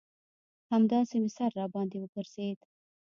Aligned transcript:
همداسې 0.71 1.15
مې 1.21 1.29
سر 1.37 1.49
راباندې 1.59 1.97
وگرځېد. 1.99 2.59